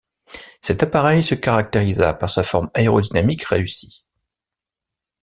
Cet 0.61 0.81
appareil 0.81 1.21
se 1.21 1.35
caractérisa 1.35 2.15
par 2.15 2.31
sa 2.31 2.41
forme 2.41 2.71
aérodynamique 2.73 3.43
réussie. 3.43 4.03